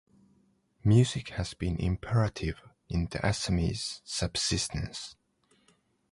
[0.83, 2.59] Music has been imperative
[2.89, 5.15] in the Assamese subsistence.